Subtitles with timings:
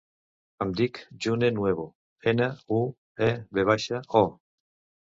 [0.65, 1.85] Em dic June Nuevo:
[2.33, 2.81] ena, u,
[3.31, 4.27] e, ve baixa, o.